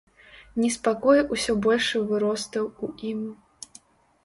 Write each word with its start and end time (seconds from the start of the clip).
Неспакой 0.61 1.21
усё 1.35 1.51
большы 1.67 1.97
выростаў 2.09 2.65
у 2.87 2.91
ім. 3.13 3.21